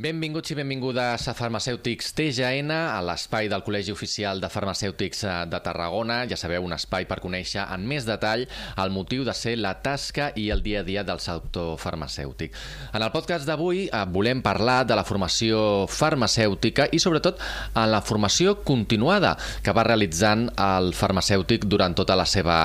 Benvinguts 0.00 0.48
i 0.48 0.54
benvingudes 0.56 1.26
a 1.28 1.32
Farmacèutics 1.36 2.14
TGN, 2.16 2.70
a 2.72 3.02
l'espai 3.04 3.50
del 3.52 3.60
Col·legi 3.60 3.92
Oficial 3.92 4.38
de 4.40 4.48
Farmacèutics 4.48 5.18
eh, 5.28 5.32
de 5.52 5.58
Tarragona. 5.60 6.22
Ja 6.30 6.38
sabeu, 6.40 6.64
un 6.64 6.72
espai 6.72 7.04
per 7.10 7.18
conèixer 7.20 7.66
en 7.74 7.84
més 7.84 8.06
detall 8.08 8.46
el 8.80 8.92
motiu 8.94 9.26
de 9.28 9.34
ser 9.36 9.58
la 9.60 9.74
tasca 9.84 10.30
i 10.40 10.46
el 10.54 10.62
dia 10.64 10.80
a 10.80 10.86
dia 10.86 11.02
del 11.04 11.20
sector 11.20 11.76
farmacèutic. 11.76 12.56
En 12.96 13.04
el 13.04 13.12
podcast 13.12 13.44
d'avui 13.44 13.82
eh, 13.90 14.00
volem 14.16 14.40
parlar 14.40 14.86
de 14.88 14.96
la 14.96 15.04
formació 15.04 15.84
farmacèutica 15.92 16.88
i 16.88 17.02
sobretot 17.04 17.44
en 17.74 17.92
la 17.92 18.00
formació 18.00 18.62
continuada 18.64 19.34
que 19.60 19.76
va 19.76 19.84
realitzant 19.90 20.48
el 20.56 20.94
farmacèutic 20.96 21.68
durant 21.68 21.92
tota 21.92 22.16
la 22.16 22.24
seva 22.24 22.56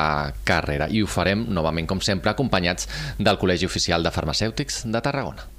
carrera. 0.47 0.87
I 0.87 1.03
ho 1.03 1.11
farem, 1.11 1.43
novament 1.51 1.91
com 1.91 1.99
sempre, 1.99 2.31
acompanyats 2.31 2.87
del 3.19 3.35
Col·legi 3.35 3.67
Oficial 3.67 3.99
de 3.99 4.15
Farmacèutics 4.15 4.85
de 4.87 5.03
Tarragona. 5.03 5.56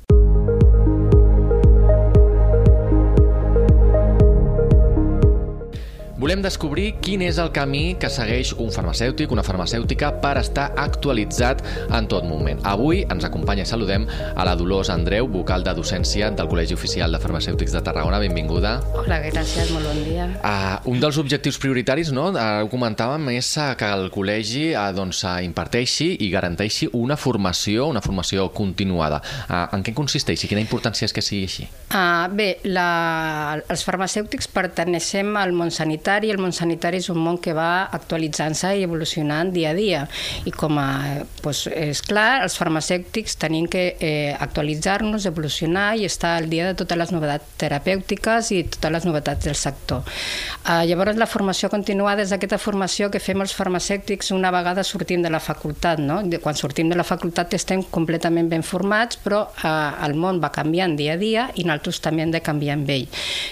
Volem 6.19 6.41
descobrir 6.43 6.97
quin 6.99 7.21
és 7.23 7.37
el 7.39 7.53
camí 7.55 7.93
que 8.03 8.09
segueix 8.11 8.51
un 8.59 8.73
farmacèutic, 8.75 9.31
una 9.31 9.45
farmacèutica, 9.47 10.09
per 10.19 10.33
estar 10.41 10.65
actualitzat 10.83 11.61
en 11.95 12.09
tot 12.11 12.25
moment. 12.27 12.59
Avui 12.67 13.05
ens 13.05 13.23
acompanya 13.29 13.63
i 13.63 13.71
saludem 13.71 14.03
a 14.11 14.47
la 14.49 14.57
Dolors 14.59 14.91
Andreu, 14.91 15.29
vocal 15.31 15.63
de 15.63 15.77
docència 15.79 16.33
del 16.35 16.51
Col·legi 16.51 16.75
Oficial 16.75 17.15
de 17.15 17.21
Farmacèutics 17.23 17.77
de 17.77 17.83
Tarragona. 17.87 18.19
Benvinguda. 18.19 18.73
Hola, 18.99 19.21
gràcies, 19.29 19.71
molt 19.71 19.87
bon 19.87 20.01
dia. 20.09 20.27
Uh, 20.43 20.91
un 20.91 20.99
dels 20.99 21.21
objectius 21.23 21.61
prioritaris, 21.63 22.11
no?, 22.11 22.33
uh, 22.33 22.65
ho 22.65 22.73
comentàvem, 22.73 23.31
és 23.37 23.53
uh, 23.55 23.69
que 23.79 23.87
el 23.87 24.11
col·legi 24.11 24.73
uh, 24.73 24.89
doncs, 24.99 25.23
uh, 25.23 25.37
imparteixi 25.47 26.17
i 26.27 26.33
garanteixi 26.35 26.91
una 26.99 27.15
formació, 27.15 27.87
una 27.95 28.03
formació 28.03 28.49
continuada. 28.59 29.23
Uh, 29.47 29.69
en 29.79 29.87
què 29.87 29.95
consisteix 29.95 30.43
i 30.43 30.51
quina 30.51 30.67
importància 30.67 31.07
és 31.07 31.15
que 31.15 31.23
sigui 31.23 31.47
així? 31.47 31.71
Uh, 31.93 32.27
bé, 32.35 32.51
la, 32.67 32.91
els 33.71 33.87
farmacèutics 33.87 34.51
pertenecem 34.51 35.39
al 35.39 35.55
món 35.55 35.71
sanitari 35.71 36.08
sanitari, 36.09 36.31
el 36.33 36.41
món 36.41 36.55
sanitari 36.57 36.99
és 37.03 37.09
un 37.13 37.19
món 37.21 37.37
que 37.39 37.53
va 37.53 37.89
actualitzant-se 37.93 38.71
i 38.79 38.85
evolucionant 38.87 39.53
dia 39.53 39.73
a 39.73 39.77
dia. 39.77 40.07
I 40.49 40.53
com 40.53 40.79
a, 40.81 41.21
doncs, 41.43 41.67
és 41.69 42.01
clar, 42.03 42.43
els 42.45 42.57
farmacèutics 42.57 43.37
tenim 43.37 43.67
que 43.69 43.97
eh, 44.01 44.35
actualitzar-nos, 44.39 45.27
evolucionar 45.29 45.97
i 45.99 46.07
estar 46.07 46.37
al 46.39 46.49
dia 46.49 46.67
de 46.67 46.75
totes 46.79 46.97
les 46.97 47.13
novetats 47.13 47.45
terapèutiques 47.61 48.53
i 48.57 48.63
totes 48.65 48.95
les 48.95 49.05
novetats 49.05 49.45
del 49.45 49.57
sector. 49.59 50.03
Eh, 50.65 50.87
llavors, 50.89 51.19
la 51.19 51.29
formació 51.29 51.69
continuada 51.69 52.25
és 52.25 52.33
aquesta 52.33 52.59
formació 52.59 53.11
que 53.13 53.21
fem 53.21 53.45
els 53.45 53.53
farmacèutics 53.53 54.33
una 54.33 54.53
vegada 54.55 54.85
sortim 54.85 55.23
de 55.23 55.31
la 55.31 55.41
facultat. 55.41 56.01
No? 56.01 56.23
Quan 56.41 56.57
sortim 56.57 56.89
de 56.89 56.97
la 56.97 57.05
facultat 57.05 57.53
estem 57.55 57.83
completament 57.93 58.49
ben 58.49 58.65
formats, 58.65 59.21
però 59.21 59.45
eh, 59.61 60.07
el 60.09 60.17
món 60.17 60.41
va 60.41 60.53
canviant 60.55 60.97
dia 60.97 61.19
a 61.19 61.21
dia 61.21 61.49
i 61.57 61.69
nosaltres 61.69 62.01
també 62.01 62.25
hem 62.25 62.33
de 62.33 62.41
canviar 62.41 62.79
amb 62.79 62.97
ell. 62.97 63.07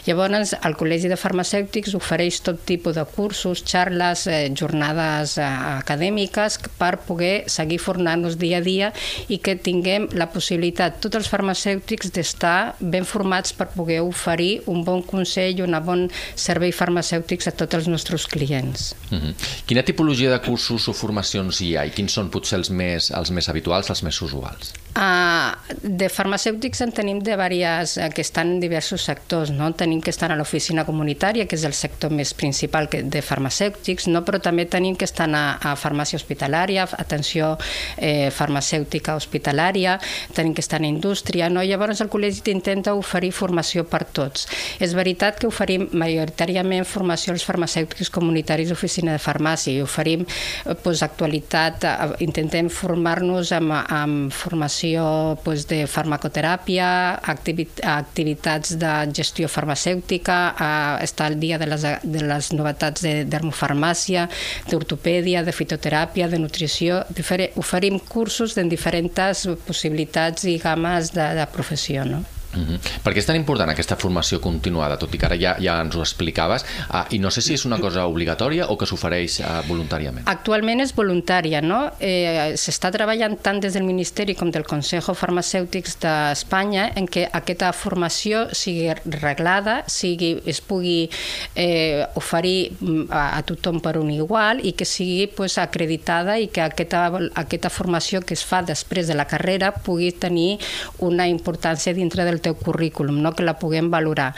Llavors, 0.09 0.57
el 0.57 0.77
Col·legi 0.79 1.11
de 1.13 1.21
Farmacèutics 1.21 1.95
ofereix 1.99 2.41
tot 2.47 2.63
tipus 2.69 2.95
de 2.97 3.05
cursos, 3.05 3.63
xarles, 3.67 4.27
eh, 4.31 4.53
jornades 4.55 5.37
eh, 5.39 5.47
acadèmiques 5.47 6.61
per 6.79 6.95
poder 7.07 7.45
seguir 7.51 7.81
formant-nos 7.83 8.39
dia 8.39 8.61
a 8.61 8.65
dia 8.65 8.93
i 9.29 9.41
que 9.43 9.57
tinguem 9.59 10.09
la 10.15 10.29
possibilitat, 10.33 11.01
tots 11.03 11.19
els 11.21 11.31
farmacèutics, 11.33 12.13
d'estar 12.15 12.77
ben 12.81 13.07
formats 13.09 13.55
per 13.57 13.69
poder 13.75 14.01
oferir 14.05 14.63
un 14.71 14.85
bon 14.87 15.03
consell, 15.03 15.63
un 15.67 15.77
bon 15.85 16.07
servei 16.35 16.73
farmacèutics 16.73 17.51
a 17.51 17.57
tots 17.59 17.81
els 17.81 17.91
nostres 17.91 18.27
clients. 18.27 18.95
Mm 19.11 19.19
-hmm. 19.19 19.35
Quina 19.67 19.83
tipologia 19.83 20.31
de 20.31 20.41
cursos 20.41 20.89
o 20.89 20.93
formacions 20.93 21.61
hi 21.61 21.77
ha 21.77 21.85
i 21.85 21.91
quins 21.91 22.13
són 22.13 22.31
potser 22.31 22.59
els 22.59 22.71
més, 22.71 23.11
els 23.11 23.31
més 23.31 23.49
habituals, 23.49 23.91
els 23.91 24.03
més 24.03 24.23
usuals? 24.23 24.86
Uh, 24.97 25.53
de 25.83 26.07
farmacèutics 26.09 26.81
en 26.81 26.93
tenim 26.97 27.19
de 27.21 27.35
diverses, 27.37 27.99
que 28.15 28.23
estan 28.23 28.55
en 28.55 28.61
diversos 28.61 29.03
sectors. 29.05 29.51
No? 29.51 29.69
Tenim 29.77 30.01
que 30.01 30.09
estar 30.09 30.31
a 30.33 30.37
l'oficina 30.37 30.87
comunitària, 30.89 31.45
que 31.45 31.57
és 31.59 31.67
el 31.69 31.75
sector 31.77 32.09
més 32.11 32.33
principal 32.33 32.89
de 32.89 33.21
farmacèutics, 33.21 34.07
no? 34.09 34.23
però 34.25 34.41
també 34.41 34.65
tenim 34.65 34.97
que 34.97 35.05
estar 35.05 35.29
a, 35.29 35.59
a 35.61 35.75
farmàcia 35.77 36.17
hospitalària, 36.17 36.87
atenció 36.97 37.59
eh, 37.99 38.31
farmacèutica 38.33 39.19
hospitalària, 39.21 39.99
tenim 40.33 40.55
que 40.57 40.65
estar 40.65 40.81
en 40.81 40.89
indústria. 40.89 41.51
No? 41.53 41.61
Llavors 41.61 42.01
el 42.01 42.09
col·legi 42.09 42.41
intenta 42.55 42.97
oferir 42.97 43.35
formació 43.37 43.85
per 43.85 44.07
tots. 44.09 44.49
És 44.81 44.97
veritat 44.97 45.37
que 45.37 45.51
oferim 45.51 45.91
majoritàriament 45.93 46.89
formació 46.89 47.37
als 47.37 47.45
farmacèutics 47.45 48.09
comunitaris 48.09 48.73
d'oficina 48.73 49.13
de 49.13 49.21
farmàcia 49.21 49.77
i 49.77 49.85
oferim 49.85 50.25
pues, 50.83 51.05
actualitat, 51.05 51.85
intentem 52.25 52.73
formar-nos 52.73 53.53
amb, 53.53 53.77
amb 53.77 54.33
formació 54.33 54.86
formació 54.87 55.39
pues, 55.43 55.67
de 55.67 55.87
farmacoteràpia, 55.87 57.21
activitats 57.23 58.77
de 58.79 58.93
gestió 59.13 59.49
farmacèutica, 59.49 60.55
a 60.59 60.99
estar 61.03 61.27
al 61.27 61.41
dia 61.41 61.59
de 61.59 61.67
les, 61.67 61.83
de 62.03 62.23
les 62.23 62.53
novetats 62.53 63.03
de 63.03 63.25
dermofarmàcia, 63.25 64.29
d'ortopèdia, 64.71 65.43
de 65.45 65.53
fitoteràpia, 65.53 66.29
de 66.29 66.39
nutrició. 66.39 67.05
Oferim 67.57 67.99
cursos 67.99 68.57
en 68.59 68.69
diferents 68.69 69.47
possibilitats 69.67 70.45
i 70.45 70.59
games 70.59 71.13
de, 71.13 71.35
de 71.35 71.47
professió. 71.53 72.05
No? 72.05 72.36
Mm 72.57 72.65
-hmm. 72.65 73.03
Per 73.03 73.13
què 73.13 73.19
és 73.19 73.27
tan 73.27 73.37
important 73.37 73.71
aquesta 73.71 73.97
formació 73.97 74.41
continuada, 74.41 74.97
tot 74.97 75.15
i 75.15 75.19
que 75.19 75.27
ara 75.27 75.37
ja, 75.37 75.57
ja 75.61 75.81
ens 75.83 75.95
ho 75.95 76.01
explicaves, 76.01 76.65
uh, 76.91 77.05
i 77.11 77.19
no 77.19 77.31
sé 77.31 77.41
si 77.43 77.55
és 77.55 77.65
una 77.65 77.79
cosa 77.79 78.07
obligatòria 78.07 78.67
o 78.69 78.77
que 78.77 78.87
s'ofereix 78.87 79.41
uh, 79.41 79.61
voluntàriament? 79.69 80.23
Actualment 80.27 80.81
és 80.81 80.95
voluntària, 80.95 81.61
no? 81.61 81.93
Eh, 82.01 82.55
S'està 82.57 82.91
treballant 82.91 83.37
tant 83.43 83.61
des 83.61 83.75
del 83.75 83.85
Ministeri 83.85 84.35
com 84.35 84.51
del 84.51 84.65
Consejo 84.65 85.15
Farmacèutics 85.15 85.99
d'Espanya 86.01 86.93
en 86.97 87.07
què 87.07 87.29
aquesta 87.33 87.73
formació 87.73 88.47
sigui 88.53 88.93
reglada, 89.05 89.85
sigui, 89.87 90.41
es 90.47 90.61
pugui 90.61 91.11
eh, 91.55 92.07
oferir 92.15 92.73
mm, 92.81 93.07
a, 93.11 93.39
a 93.39 93.43
tothom 93.43 93.81
per 93.81 93.97
un 93.99 94.11
igual 94.11 94.61
i 94.65 94.73
que 94.73 94.85
sigui 94.85 95.27
pues, 95.27 95.59
acreditada 95.59 96.39
i 96.39 96.49
que 96.49 96.63
aquesta, 96.63 97.07
aquesta 97.35 97.71
formació 97.71 98.23
que 98.23 98.35
es 98.35 98.45
fa 98.45 98.63
després 98.63 99.07
de 99.07 99.15
la 99.15 99.27
carrera 99.27 99.73
pugui 99.73 100.13
tenir 100.13 100.59
una 101.05 101.29
importància 101.29 101.95
dintre 101.95 102.25
del 102.25 102.41
teu 102.47 102.57
currículum, 102.59 103.21
no? 103.23 103.35
que 103.37 103.45
la 103.47 103.57
puguem 103.59 103.91
valorar. 103.93 104.31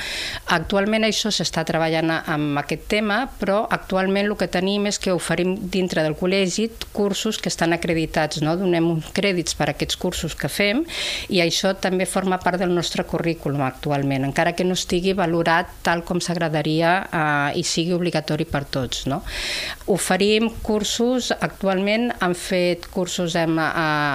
Actualment 0.57 1.07
això 1.07 1.33
s'està 1.35 1.65
treballant 1.69 2.11
amb 2.19 2.59
aquest 2.63 2.89
tema, 2.91 3.21
però 3.41 3.61
actualment 3.71 4.27
el 4.29 4.37
que 4.41 4.49
tenim 4.51 4.89
és 4.91 4.99
que 5.03 5.15
oferim 5.15 5.55
dintre 5.71 6.03
del 6.05 6.17
col·legi 6.19 6.69
cursos 6.97 7.39
que 7.39 7.53
estan 7.53 7.77
acreditats, 7.77 8.43
no? 8.45 8.57
donem 8.59 8.89
uns 8.95 9.13
crèdits 9.17 9.57
per 9.59 9.69
a 9.69 9.75
aquests 9.77 9.99
cursos 10.01 10.37
que 10.39 10.51
fem 10.53 10.85
i 11.29 11.43
això 11.45 11.75
també 11.79 12.07
forma 12.09 12.39
part 12.43 12.61
del 12.61 12.73
nostre 12.75 13.05
currículum 13.09 13.63
actualment, 13.67 14.27
encara 14.29 14.55
que 14.57 14.67
no 14.67 14.77
estigui 14.79 15.15
valorat 15.19 15.71
tal 15.87 16.05
com 16.09 16.23
s'agradaria 16.25 16.95
eh, 17.05 17.61
i 17.61 17.65
sigui 17.67 17.95
obligatori 17.97 18.47
per 18.49 18.65
tots. 18.69 19.05
No? 19.11 19.23
Oferim 19.93 20.49
cursos, 20.65 21.31
actualment 21.33 22.11
han 22.25 22.37
fet 22.39 22.89
cursos 22.95 23.37
en 23.39 23.59
eh, 23.59 23.69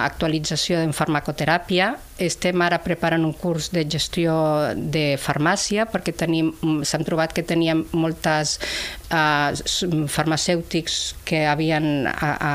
actualització 0.08 0.82
en 0.82 0.94
farmacoteràpia, 0.96 1.94
estem 2.18 2.62
ara 2.62 2.78
preparant 2.84 3.24
un 3.26 3.32
curs 3.34 3.70
de 3.74 3.84
gestió 3.90 4.34
de 4.74 5.16
farmàcia 5.18 5.86
perquè 5.90 6.14
tenim 6.14 6.52
s'han 6.86 7.06
trobat 7.06 7.34
que 7.34 7.42
teníem 7.42 7.84
moltes 7.92 8.58
uh, 9.14 10.06
farmacèutics 10.10 11.14
que 11.24 11.44
havien 11.46 12.08
a, 12.10 12.30
a, 12.34 12.52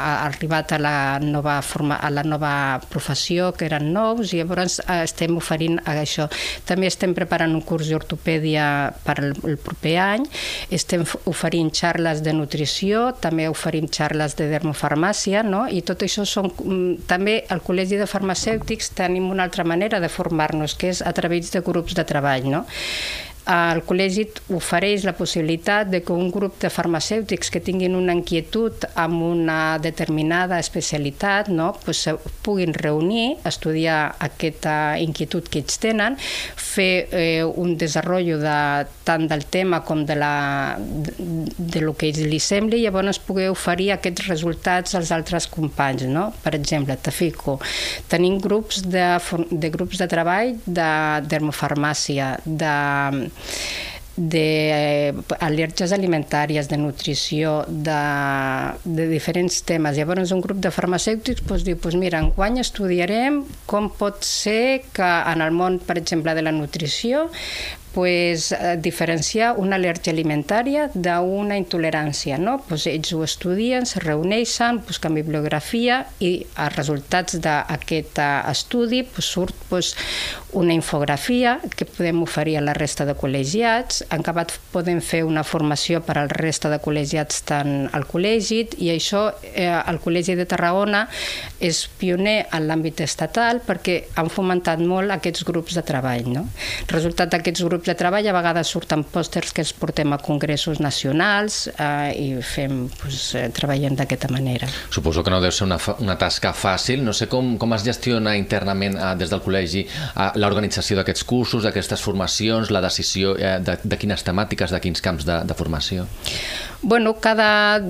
a 0.00 0.04
arribat 0.26 0.72
a 0.76 0.78
la, 0.80 0.96
nova 1.22 1.58
forma, 1.62 1.98
a 1.98 2.10
la 2.10 2.24
nova 2.26 2.52
professió, 2.90 3.50
que 3.56 3.66
eren 3.68 3.90
nous, 3.94 4.32
i 4.32 4.40
llavors 4.40 4.78
uh, 4.84 5.02
estem 5.02 5.36
oferint 5.36 5.80
això. 5.86 6.28
També 6.68 6.88
estem 6.90 7.14
preparant 7.16 7.54
un 7.56 7.64
curs 7.66 7.90
d'ortopèdia 7.90 8.66
per 9.04 9.18
el, 9.22 9.34
el 9.48 9.58
proper 9.60 9.96
any, 10.02 10.26
estem 10.70 11.04
oferint 11.26 11.72
xarles 11.74 12.22
de 12.24 12.34
nutrició, 12.36 13.10
també 13.20 13.48
oferim 13.50 13.90
xarles 13.92 14.36
de 14.38 14.48
dermofarmàcia, 14.52 15.44
no? 15.46 15.66
i 15.66 15.82
tot 15.86 16.06
això 16.06 16.26
són... 16.28 16.52
També 17.06 17.40
al 17.52 17.62
Col·legi 17.66 17.98
de 18.00 18.08
Farmacèutics 18.08 18.92
tenim 18.96 19.30
una 19.30 19.46
altra 19.46 19.64
manera 19.66 20.00
de 20.00 20.10
formar-nos, 20.12 20.76
que 20.78 20.92
és 20.94 21.02
a 21.02 21.12
través 21.16 21.52
de 21.52 21.62
grups 21.64 21.96
de 21.96 22.04
treball. 22.06 22.46
No? 22.50 22.64
El 23.46 23.82
col·legi 23.86 24.26
ofereix 24.54 25.04
la 25.06 25.16
possibilitat 25.18 25.90
de 25.90 26.02
que 26.06 26.14
un 26.14 26.30
grup 26.34 26.60
de 26.62 26.70
farmacèutics 26.70 27.50
que 27.50 27.60
tinguin 27.60 27.94
una 27.98 28.14
inquietud 28.16 28.86
amb 28.94 29.22
una 29.22 29.58
determinada 29.82 30.58
especialitat 30.62 31.48
no, 31.48 31.72
pues, 31.84 32.06
puguin 32.42 32.74
reunir, 32.74 33.36
estudiar 33.44 34.16
aquesta 34.22 34.96
inquietud 35.02 35.48
que 35.50 35.64
ells 35.64 35.78
tenen, 35.82 36.16
fer 36.56 37.08
eh, 37.10 37.44
un 37.44 37.74
desenvolupament 37.76 37.96
de, 38.06 38.86
tant 39.06 39.26
del 39.28 39.44
tema 39.50 39.80
com 39.86 40.04
de, 40.06 40.14
la, 40.18 40.76
de, 40.78 41.12
de 41.58 41.80
lo 41.82 41.94
que 41.98 42.10
ells 42.10 42.22
li 42.28 42.38
sembli, 42.42 42.80
i 42.80 42.86
llavors 42.86 43.18
poder 43.22 43.48
oferir 43.50 43.90
aquests 43.94 44.28
resultats 44.28 44.94
als 44.98 45.12
altres 45.14 45.48
companys. 45.50 46.06
No? 46.10 46.28
Per 46.44 46.54
exemple, 46.58 46.96
te 46.96 47.12
fico, 47.14 47.58
tenim 48.10 48.38
grups 48.42 48.82
de, 48.86 49.06
de 49.50 49.70
grups 49.74 50.00
de 50.02 50.08
treball 50.10 50.54
de 50.66 50.90
dermofarmàcia, 51.30 52.36
de 52.44 52.74
d'al·lèrgies 54.16 55.92
alimentàries, 55.92 56.70
de 56.70 56.78
nutrició, 56.80 57.58
de, 57.68 57.98
de 58.84 59.08
diferents 59.10 59.60
temes. 59.68 59.98
Llavors 59.98 60.32
un 60.32 60.40
grup 60.44 60.62
de 60.64 60.72
farmacèutics 60.72 61.44
pues, 61.44 61.66
diu, 61.66 61.76
pues 61.76 61.98
mira, 62.00 62.22
enguany 62.24 62.62
estudiarem 62.62 63.42
com 63.68 63.90
pot 63.92 64.24
ser 64.24 64.86
que 64.96 65.10
en 65.32 65.44
el 65.44 65.52
món, 65.52 65.78
per 65.84 65.98
exemple, 66.00 66.32
de 66.34 66.46
la 66.46 66.54
nutrició, 66.56 67.26
pues, 67.96 68.52
eh, 68.52 68.76
diferenciar 68.76 69.54
una 69.56 69.78
al·lèrgia 69.78 70.12
alimentària 70.12 70.90
d'una 70.92 71.56
intolerància. 71.56 72.36
No? 72.36 72.58
Pues 72.68 72.84
ells 72.90 73.14
ho 73.16 73.22
estudien, 73.24 73.86
se 73.88 74.02
reuneixen, 74.04 74.82
busquen 74.84 75.16
bibliografia 75.16 76.02
i 76.20 76.34
els 76.44 76.76
resultats 76.76 77.38
d'aquest 77.40 78.20
eh, 78.20 78.26
estudi 78.52 79.00
pues, 79.00 79.30
surt 79.32 79.56
pues, 79.70 79.94
una 80.52 80.76
infografia 80.76 81.56
que 81.72 81.86
podem 81.88 82.20
oferir 82.22 82.58
a 82.58 82.64
la 82.66 82.74
resta 82.76 83.06
de 83.08 83.16
col·legiats. 83.16 84.02
En 84.10 84.20
acabat 84.20 84.52
podem 84.74 85.00
fer 85.00 85.22
una 85.24 85.44
formació 85.44 86.02
per 86.04 86.18
al 86.20 86.28
resta 86.28 86.68
de 86.68 86.76
col·legiats 86.84 87.40
tant 87.48 87.88
al 87.96 88.04
col·legi 88.04 88.60
i 88.84 88.92
això 88.92 89.30
eh, 89.54 89.70
el 89.72 90.02
Col·legi 90.04 90.36
de 90.36 90.44
Tarragona 90.48 91.06
és 91.64 91.86
pioner 91.96 92.42
en 92.52 92.68
l'àmbit 92.68 93.00
estatal 93.04 93.62
perquè 93.64 93.96
han 94.20 94.28
fomentat 94.32 94.84
molt 94.84 95.16
aquests 95.16 95.48
grups 95.48 95.80
de 95.80 95.84
treball. 95.86 96.28
No? 96.36 96.44
Resultat 96.92 97.32
d'aquests 97.32 97.64
grups 97.64 97.85
de 97.86 97.94
treball 97.98 98.26
a 98.26 98.34
vegades 98.34 98.70
surten 98.72 99.04
pòsters 99.06 99.54
que 99.54 99.62
els 99.64 99.72
portem 99.76 100.12
a 100.12 100.18
congressos 100.22 100.80
nacionals 100.82 101.66
eh, 101.72 102.12
i 102.18 102.26
fem, 102.42 102.86
doncs, 103.00 103.22
eh, 103.38 103.46
treballem 103.54 103.96
d'aquesta 103.98 104.30
manera. 104.32 104.68
Suposo 104.90 105.24
que 105.24 105.32
no 105.32 105.40
deu 105.44 105.54
ser 105.54 105.66
una, 105.68 105.78
una 106.02 106.18
tasca 106.20 106.52
fàcil. 106.56 107.04
No 107.06 107.14
sé 107.16 107.30
com, 107.32 107.54
com 107.60 107.76
es 107.76 107.86
gestiona 107.86 108.36
internament 108.38 108.98
eh, 108.98 109.12
des 109.20 109.32
del 109.32 109.42
col·legi 109.44 109.86
eh, 109.86 110.30
l'organització 110.40 111.00
d'aquests 111.00 111.26
cursos, 111.28 111.66
d'aquestes 111.66 112.02
formacions, 112.02 112.72
la 112.74 112.82
decisió 112.84 113.36
eh, 113.38 113.58
de, 113.64 113.78
de 113.82 114.00
quines 114.00 114.26
temàtiques, 114.26 114.74
de 114.74 114.82
quins 114.82 115.04
camps 115.04 115.28
de, 115.28 115.42
de 115.46 115.58
formació? 115.58 116.06
Bueno, 116.82 117.16
cada, 117.20 117.80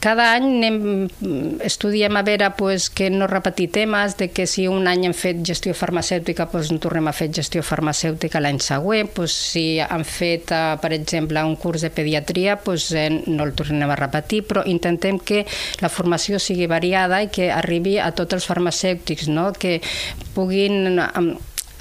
cada 0.00 0.32
any 0.34 0.46
anem, 0.48 1.08
estudiem 1.62 2.16
a 2.16 2.22
veure 2.26 2.50
pues, 2.58 2.88
que 2.90 3.10
no 3.10 3.28
repetir 3.30 3.70
temes, 3.72 4.16
de 4.18 4.30
que 4.34 4.46
si 4.50 4.66
un 4.68 4.88
any 4.90 5.06
hem 5.08 5.14
fet 5.16 5.40
gestió 5.46 5.74
farmacèutica, 5.76 6.48
pues, 6.50 6.72
no 6.72 6.80
tornem 6.82 7.06
a 7.08 7.14
fer 7.16 7.30
gestió 7.32 7.62
farmacèutica 7.62 8.42
l'any 8.42 8.58
següent, 8.60 8.83
pues, 9.14 9.32
si 9.32 9.80
han 9.80 10.04
fet, 10.04 10.52
uh, 10.52 10.76
per 10.80 10.92
exemple, 10.96 11.42
un 11.44 11.56
curs 11.56 11.82
de 11.84 11.90
pediatria, 11.90 12.58
pues, 12.60 12.90
eh, 12.92 13.08
no 13.26 13.46
el 13.48 13.54
tornem 13.56 13.90
a 13.90 13.96
repetir, 13.98 14.42
però 14.48 14.64
intentem 14.68 15.18
que 15.18 15.44
la 15.80 15.90
formació 15.92 16.38
sigui 16.38 16.68
variada 16.70 17.22
i 17.24 17.30
que 17.32 17.50
arribi 17.52 17.98
a 17.98 18.12
tots 18.12 18.36
els 18.38 18.46
farmacèutics, 18.50 19.28
no? 19.32 19.50
que 19.52 19.80
puguin... 20.36 21.00
Um, 21.16 21.34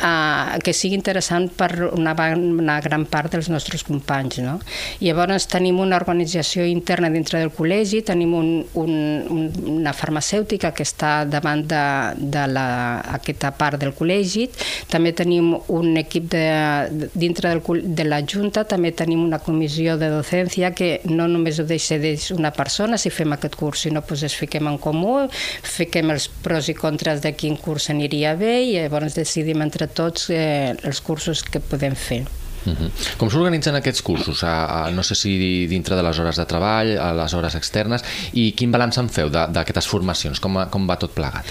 eh, 0.04 0.60
que 0.64 0.74
sigui 0.76 0.98
interessant 0.98 1.50
per 1.58 1.72
una, 1.92 2.14
una 2.36 2.78
gran 2.84 3.06
part 3.10 3.34
dels 3.34 3.50
nostres 3.54 3.84
companys. 3.88 4.42
No? 4.44 4.58
Llavors 5.04 5.48
tenim 5.52 5.80
una 5.84 5.98
organització 6.00 6.66
interna 6.70 7.12
dintre 7.14 7.42
del 7.42 7.54
col·legi, 7.56 8.04
tenim 8.06 8.34
un, 8.38 8.52
un, 8.80 8.94
un, 9.34 9.48
una 9.78 9.94
farmacèutica 9.96 10.74
que 10.76 10.86
està 10.86 11.14
davant 11.30 11.64
de, 11.70 11.84
de 12.20 12.46
la, 12.52 12.68
aquesta 13.16 13.54
part 13.58 13.80
del 13.82 13.94
col·legi, 13.96 14.50
també 14.92 15.14
tenim 15.16 15.54
un 15.74 15.98
equip 16.02 16.30
de, 16.34 17.10
dintre 17.14 17.54
del, 17.54 17.84
de 17.96 18.08
la 18.08 18.22
Junta, 18.28 18.66
també 18.68 18.94
tenim 18.96 19.24
una 19.24 19.40
comissió 19.44 19.98
de 20.00 20.10
docència 20.14 20.74
que 20.76 21.00
no 21.10 21.28
només 21.32 21.60
ho 21.60 21.68
decideix 21.68 22.32
una 22.36 22.54
persona 22.56 22.98
si 23.00 23.12
fem 23.14 23.36
aquest 23.36 23.58
curs, 23.60 23.86
sinó 23.88 24.04
pues, 24.06 24.24
es 24.26 24.36
fiquem 24.38 24.68
en 24.70 24.80
comú, 24.82 25.16
fiquem 25.30 26.12
els 26.14 26.30
pros 26.44 26.70
i 26.72 26.76
contres 26.78 27.22
de 27.24 27.34
quin 27.38 27.58
curs 27.60 27.90
aniria 27.94 28.34
bé 28.40 28.56
i 28.64 28.74
llavors 28.78 29.18
decidim 29.18 29.62
entre 29.66 29.88
tots 29.96 30.30
eh, 30.34 30.74
els 30.84 31.02
cursos 31.02 31.44
que 31.44 31.60
podem 31.60 31.96
fer. 31.96 32.24
Uh 32.66 32.72
-huh. 32.72 32.92
Com 33.18 33.30
s'organitzen 33.30 33.76
aquests 33.76 34.02
cursos? 34.02 34.44
A, 34.44 34.86
a, 34.86 34.92
no 34.92 35.04
sé 35.04 35.16
si 35.16 35.68
dintre 35.68 35.96
de 35.96 36.04
les 36.04 36.20
hores 36.20 36.36
de 36.36 36.46
treball, 36.46 36.98
a 36.98 37.14
les 37.14 37.34
hores 37.34 37.56
externes, 37.56 38.04
i 38.34 38.54
quin 38.54 38.72
balanç 38.72 38.98
en 38.98 39.10
feu 39.10 39.30
d'aquestes 39.30 39.88
formacions? 39.88 40.40
Com, 40.40 40.70
com 40.70 40.88
va 40.88 40.96
tot 40.96 41.12
plegat? 41.12 41.46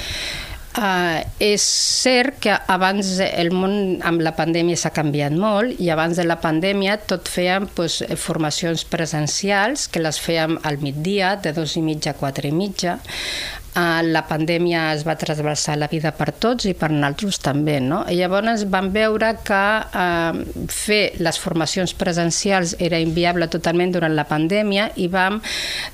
Uh, 0.73 1.21
és 1.37 1.61
cert 1.61 2.39
que 2.41 2.55
abans 2.73 3.19
el 3.21 3.51
món 3.53 4.01
amb 4.09 4.23
la 4.25 4.33
pandèmia 4.33 4.79
s'ha 4.81 4.89
canviat 4.89 5.35
molt 5.37 5.77
i 5.85 5.91
abans 5.93 6.17
de 6.17 6.25
la 6.25 6.39
pandèmia 6.41 6.95
tot 6.97 7.29
fèiem 7.29 7.67
pues, 7.77 7.99
formacions 8.17 8.87
presencials 8.89 9.85
que 9.93 10.01
les 10.01 10.17
fèiem 10.17 10.57
al 10.63 10.79
migdia 10.81 11.37
de 11.37 11.53
dos 11.53 11.77
i 11.77 11.83
mitja 11.85 12.15
a 12.15 12.17
quatre 12.17 12.49
i 12.49 12.57
mitja 12.57 12.97
la 13.75 14.23
pandèmia 14.29 14.93
es 14.93 15.05
va 15.07 15.15
trasbalsar 15.17 15.79
la 15.81 15.89
vida 15.89 16.13
per 16.13 16.31
tots 16.33 16.67
i 16.69 16.75
per 16.77 16.91
nosaltres 16.93 17.39
també. 17.41 17.79
No? 17.81 18.03
I 18.09 18.19
llavors 18.21 18.67
vam 18.69 18.91
veure 18.93 19.33
que 19.45 19.63
uh, 19.81 20.67
fer 20.69 21.15
les 21.25 21.39
formacions 21.41 21.95
presencials 21.95 22.77
era 22.79 23.01
inviable 23.01 23.49
totalment 23.49 23.95
durant 23.95 24.15
la 24.15 24.27
pandèmia 24.29 24.91
i 24.97 25.09
vam 25.09 25.41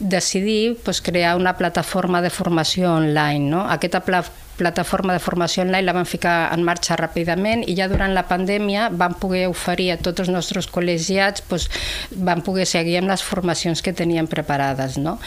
decidir 0.00 0.76
pues, 0.84 1.00
crear 1.00 1.36
una 1.38 1.54
plataforma 1.56 2.22
de 2.22 2.30
formació 2.30 2.96
online. 2.96 3.46
No? 3.48 3.64
Aquesta 3.70 4.02
pla 4.02 4.24
plataforma 4.58 5.14
de 5.14 5.22
formació 5.22 5.64
online 5.64 5.86
la 5.86 5.94
vam 5.96 6.08
ficar 6.08 6.50
en 6.54 6.64
marxa 6.66 6.98
ràpidament 6.98 7.64
i 7.66 7.76
ja 7.78 7.88
durant 7.90 8.14
la 8.14 8.26
pandèmia 8.28 8.88
vam 8.90 9.14
poder 9.22 9.46
oferir 9.50 9.92
a 9.94 9.98
tots 10.02 10.24
els 10.24 10.32
nostres 10.34 10.68
col·legiats, 10.70 11.44
doncs, 11.48 11.68
vam 12.12 12.42
poder 12.44 12.66
seguir 12.66 12.98
amb 13.00 13.12
les 13.12 13.24
formacions 13.24 13.82
que 13.82 13.94
teníem 13.96 14.28
preparades. 14.30 14.98
No? 14.98 15.18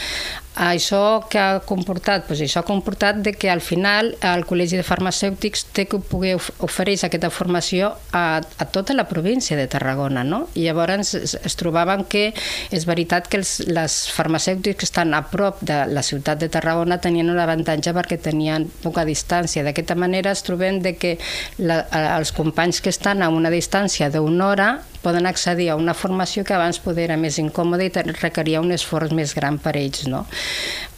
Això 0.51 1.23
que 1.31 1.39
ha 1.39 1.61
comportat? 1.63 2.25
Pues 2.27 2.41
això 2.43 2.59
ha 2.59 2.67
comportat 2.67 3.21
de 3.23 3.31
que 3.31 3.49
al 3.49 3.61
final 3.63 4.11
el 4.19 4.43
Col·legi 4.43 4.75
de 4.75 4.83
Farmacèutics 4.83 5.63
té 5.71 5.85
que 5.87 6.01
poder 6.03 6.33
oferir 6.59 6.97
aquesta 6.99 7.29
formació 7.31 7.93
a, 8.11 8.41
a 8.43 8.65
tota 8.67 8.93
la 8.93 9.07
província 9.07 9.55
de 9.55 9.69
Tarragona. 9.71 10.25
No? 10.27 10.49
I 10.53 10.67
llavors 10.67 11.13
es, 11.15 11.37
es 11.39 11.55
trobaven 11.55 12.03
que 12.03 12.33
és 12.69 12.85
veritat 12.85 13.31
que 13.31 13.39
els, 13.39 13.61
les 13.71 13.95
farmacèutics 14.11 14.81
que 14.81 14.89
estan 14.89 15.15
a 15.15 15.23
prop 15.31 15.63
de 15.63 15.85
la 15.87 16.03
ciutat 16.03 16.43
de 16.43 16.51
Tarragona 16.51 16.99
tenien 16.99 17.31
un 17.31 17.39
avantatge 17.39 17.95
perquè 17.95 18.19
tenien 18.19 18.67
poca 18.83 19.07
distància. 19.07 19.20
D'aquesta 19.65 19.95
manera 19.95 20.31
es 20.31 20.43
trobem 20.47 20.81
de 20.81 20.95
que 20.99 21.17
la, 21.57 21.83
els 22.17 22.33
companys 22.35 22.81
que 22.81 22.91
estan 22.93 23.21
a 23.21 23.29
una 23.29 23.51
distància 23.53 24.09
d'una 24.13 24.47
hora 24.47 24.69
poden 25.01 25.25
accedir 25.25 25.71
a 25.71 25.75
una 25.75 25.95
formació 25.97 26.43
que 26.45 26.53
abans 26.53 26.79
poder 26.79 27.09
era 27.09 27.17
més 27.17 27.39
incòmoda 27.41 27.85
i 27.85 27.91
requeria 28.21 28.61
un 28.61 28.71
esforç 28.71 29.13
més 29.17 29.33
gran 29.37 29.57
per 29.61 29.75
ells. 29.79 30.05
No? 30.07 30.25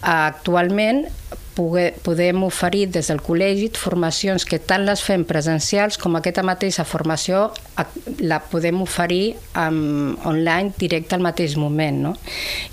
Actualment 0.02 1.06
podem 1.54 2.44
oferir 2.44 2.88
des 2.90 3.08
del 3.12 3.20
col·legi 3.22 3.70
formacions 3.78 4.46
que 4.50 4.58
tant 4.58 4.86
les 4.88 5.04
fem 5.06 5.24
presencials 5.28 6.00
com 6.02 6.18
aquesta 6.18 6.44
mateixa 6.44 6.84
formació 6.84 7.46
la 8.26 8.40
podem 8.50 8.82
oferir 8.82 9.36
um, 9.54 10.18
online 10.26 10.74
directe 10.80 11.16
al 11.16 11.22
mateix 11.22 11.56
moment. 11.58 12.02
No? 12.08 12.16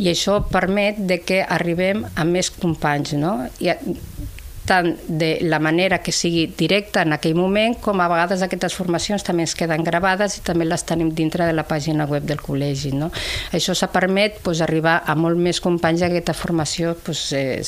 I 0.00 0.10
això 0.14 0.40
permet 0.48 1.02
de 1.10 1.20
que 1.20 1.42
arribem 1.44 2.06
a 2.16 2.24
més 2.24 2.50
companys. 2.50 3.12
No? 3.20 3.36
I 3.60 3.74
tant 4.70 4.94
de 5.08 5.30
la 5.42 5.58
manera 5.58 5.98
que 5.98 6.12
sigui 6.14 6.46
directa 6.56 7.02
en 7.02 7.16
aquell 7.16 7.34
moment, 7.34 7.74
com 7.82 7.98
a 8.00 8.06
vegades 8.10 8.44
aquestes 8.46 8.76
formacions 8.78 9.24
també 9.26 9.44
es 9.48 9.56
queden 9.58 9.82
gravades 9.86 10.38
i 10.38 10.44
també 10.46 10.68
les 10.68 10.84
tenim 10.86 11.10
dintre 11.16 11.48
de 11.48 11.56
la 11.56 11.66
pàgina 11.66 12.06
web 12.10 12.26
del 12.28 12.38
col·legi. 12.42 12.92
No? 12.94 13.10
Això 13.56 13.74
s'ha 13.74 13.90
permet 13.90 14.38
pues, 14.44 14.62
arribar 14.62 15.00
a 15.06 15.16
molt 15.18 15.40
més 15.42 15.58
companys 15.62 16.04
i 16.04 16.06
aquesta 16.06 16.36
formació 16.38 16.94
pues, 17.04 17.24
eh, 17.34 17.58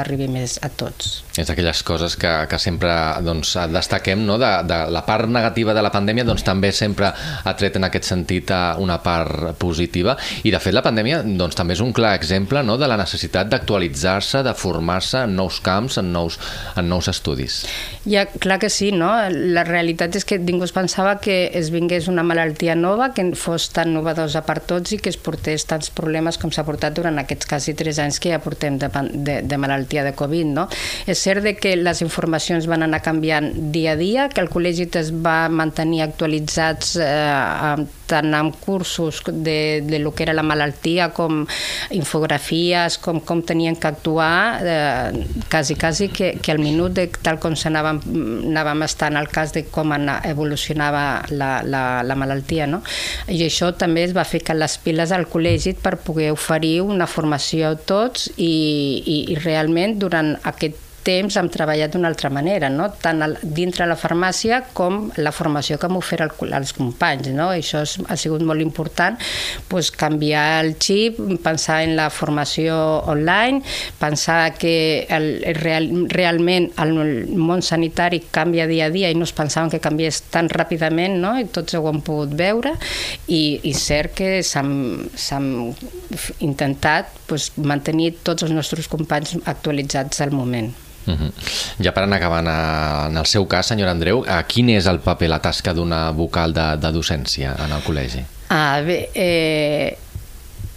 arribi 0.00 0.30
més 0.32 0.56
a 0.64 0.70
tots. 0.72 1.20
És 1.36 1.52
aquelles 1.52 1.82
coses 1.84 2.16
que, 2.16 2.32
que 2.48 2.60
sempre 2.62 2.92
doncs, 3.26 3.52
destaquem, 3.72 4.24
no? 4.24 4.38
de, 4.40 4.52
de 4.68 4.80
la 4.92 5.04
part 5.06 5.28
negativa 5.28 5.76
de 5.76 5.84
la 5.84 5.92
pandèmia 5.92 6.24
doncs, 6.24 6.46
també 6.46 6.72
sempre 6.72 7.12
ha 7.12 7.56
tret 7.58 7.76
en 7.76 7.88
aquest 7.90 8.08
sentit 8.08 8.52
una 8.80 8.98
part 9.02 9.56
positiva 9.58 10.14
i 10.46 10.52
de 10.54 10.60
fet 10.62 10.74
la 10.76 10.84
pandèmia 10.84 11.22
doncs, 11.26 11.56
també 11.58 11.74
és 11.74 11.82
un 11.82 11.92
clar 11.96 12.14
exemple 12.16 12.62
no? 12.64 12.78
de 12.80 12.88
la 12.88 12.96
necessitat 13.00 13.50
d'actualitzar-se, 13.50 14.44
de 14.46 14.54
formar-se 14.56 15.24
en 15.26 15.36
nous 15.36 15.60
camps, 15.64 15.98
en 16.00 16.12
nous 16.14 16.38
en 16.76 16.88
nous 16.88 17.08
estudis. 17.08 17.64
Ja, 18.06 18.26
clar 18.26 18.58
que 18.62 18.70
sí, 18.70 18.92
no? 18.92 19.10
La 19.30 19.64
realitat 19.66 20.16
és 20.18 20.26
que 20.28 20.38
ningú 20.38 20.66
es 20.66 20.74
pensava 20.76 21.16
que 21.20 21.50
es 21.58 21.70
vingués 21.74 22.08
una 22.08 22.24
malaltia 22.26 22.76
nova, 22.78 23.12
que 23.14 23.24
fos 23.36 23.68
tan 23.74 23.92
novedosa 23.94 24.44
per 24.46 24.60
tots 24.64 24.94
i 24.94 25.00
que 25.02 25.10
es 25.12 25.18
portés 25.18 25.66
tants 25.68 25.90
problemes 25.90 26.38
com 26.38 26.52
s'ha 26.54 26.64
portat 26.66 26.96
durant 26.96 27.18
aquests 27.22 27.50
quasi 27.50 27.74
tres 27.78 28.00
anys 28.02 28.20
que 28.22 28.32
ja 28.34 28.40
portem 28.42 28.78
de, 28.78 28.90
de, 29.12 29.40
de 29.42 29.58
malaltia 29.60 30.04
de 30.06 30.14
Covid, 30.16 30.52
no? 30.56 30.68
És 31.06 31.22
cert 31.24 31.44
de 31.44 31.56
que 31.58 31.74
les 31.76 32.02
informacions 32.04 32.68
van 32.70 32.86
anar 32.86 33.02
canviant 33.04 33.50
dia 33.74 33.96
a 33.96 34.00
dia, 34.00 34.28
que 34.32 34.42
el 34.44 34.50
col·legi 34.52 34.88
es 34.96 35.12
va 35.12 35.48
mantenir 35.52 36.04
actualitzats 36.06 36.96
eh, 37.02 37.86
tant 38.06 38.34
amb 38.38 38.54
cursos 38.62 39.22
de, 39.26 39.82
de 39.82 39.98
lo 39.98 40.14
que 40.14 40.22
era 40.24 40.34
la 40.36 40.44
malaltia 40.46 41.10
com 41.14 41.42
infografies, 41.90 43.00
com 43.02 43.20
com 43.20 43.42
tenien 43.42 43.76
que 43.76 43.88
actuar, 43.88 44.60
eh, 44.62 45.26
quasi, 45.50 45.74
quasi 45.74 46.08
que, 46.08 46.35
que 46.42 46.52
al 46.52 46.60
minut 46.62 46.94
de 46.96 47.06
tal 47.22 47.40
com 47.42 47.56
s'anàvem 47.58 48.00
anàvem 48.50 48.84
estant 48.86 49.16
al 49.18 49.28
cas 49.32 49.52
de 49.56 49.64
com 49.72 49.92
evolucionava 49.96 51.24
la, 51.30 51.50
la, 51.62 51.82
la 52.02 52.16
malaltia. 52.18 52.66
No? 52.66 52.82
I 53.28 53.42
això 53.46 53.72
també 53.78 54.04
es 54.06 54.14
va 54.16 54.24
ficar 54.24 54.56
les 54.56 54.78
piles 54.82 55.12
al 55.12 55.28
col·legi 55.30 55.76
per 55.82 55.96
poder 56.02 56.32
oferir 56.34 56.80
una 56.82 57.06
formació 57.06 57.70
a 57.74 57.76
tots 57.76 58.30
i, 58.36 58.50
i, 59.04 59.18
i 59.32 59.38
realment 59.44 59.98
durant 60.02 60.34
aquest 60.44 60.85
temps 61.06 61.36
hem 61.38 61.48
treballat 61.52 61.92
d'una 61.94 62.10
altra 62.10 62.30
manera, 62.34 62.68
no? 62.72 62.88
tant 63.02 63.22
al, 63.22 63.36
dintre 63.42 63.86
la 63.86 63.96
farmàcia 63.98 64.60
com 64.76 65.06
la 65.22 65.32
formació 65.34 65.78
que 65.78 65.90
m'ofereix 65.92 66.34
als 66.56 66.72
companys. 66.76 67.30
No? 67.36 67.50
Això 67.54 67.84
és, 67.86 67.96
ha 68.10 68.16
sigut 68.18 68.42
molt 68.46 68.64
important, 68.64 69.18
pues, 69.70 69.92
canviar 69.94 70.64
el 70.64 70.74
xip, 70.82 71.20
pensar 71.44 71.82
en 71.86 71.94
la 71.98 72.08
formació 72.10 72.76
online, 73.06 73.62
pensar 74.00 74.54
que 74.58 75.06
el, 75.10 75.28
el 75.46 75.60
real, 75.60 75.88
realment 76.10 76.70
el 76.82 76.94
món 77.36 77.62
sanitari 77.62 78.22
canvia 78.34 78.66
dia 78.66 78.88
a 78.88 78.94
dia 78.94 79.10
i 79.12 79.18
no 79.18 79.26
es 79.28 79.34
pensaven 79.36 79.70
que 79.70 79.82
canviés 79.82 80.22
tan 80.32 80.50
ràpidament, 80.50 81.20
no? 81.22 81.36
i 81.38 81.46
tots 81.46 81.76
ho 81.76 81.84
hem 81.90 82.02
pogut 82.06 82.34
veure, 82.38 82.74
i, 83.28 83.60
i 83.62 83.74
cert 83.76 84.16
que 84.16 84.32
s'han 84.46 84.72
intentat 86.40 87.12
pues, 87.30 87.52
mantenir 87.56 88.16
tots 88.26 88.46
els 88.46 88.56
nostres 88.56 88.90
companys 88.90 89.36
actualitzats 89.44 90.24
al 90.24 90.34
moment. 90.34 90.72
Uh. 91.06 91.30
Ja 91.82 91.92
per 91.94 92.04
anar 92.06 92.18
acabant, 92.20 92.48
a, 92.50 93.06
en 93.10 93.20
el 93.20 93.28
seu 93.30 93.46
cas, 93.50 93.70
senyor 93.72 93.90
Andreu, 93.92 94.24
a 94.26 94.40
quin 94.48 94.72
és 94.74 94.88
el 94.90 95.00
paper, 95.04 95.30
la 95.30 95.42
tasca 95.44 95.74
d'una 95.76 96.08
vocal 96.16 96.54
de, 96.56 96.72
de 96.82 96.92
docència 96.94 97.54
en 97.64 97.76
el 97.76 97.84
col·legi? 97.86 98.24
Ah, 98.54 98.80
bé, 98.86 98.98
eh, 99.14 99.96